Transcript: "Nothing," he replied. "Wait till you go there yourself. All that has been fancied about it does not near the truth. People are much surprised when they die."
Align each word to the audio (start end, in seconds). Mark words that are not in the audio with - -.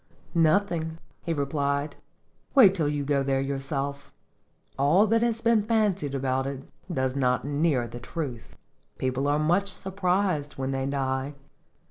"Nothing," 0.33 0.97
he 1.21 1.31
replied. 1.31 1.95
"Wait 2.55 2.73
till 2.73 2.87
you 2.87 3.03
go 3.05 3.21
there 3.21 3.39
yourself. 3.39 4.11
All 4.75 5.05
that 5.05 5.21
has 5.21 5.41
been 5.43 5.61
fancied 5.61 6.15
about 6.15 6.47
it 6.47 6.63
does 6.91 7.15
not 7.15 7.45
near 7.45 7.87
the 7.87 7.99
truth. 7.99 8.57
People 8.97 9.27
are 9.27 9.37
much 9.37 9.71
surprised 9.71 10.53
when 10.53 10.71
they 10.71 10.87
die." 10.87 11.35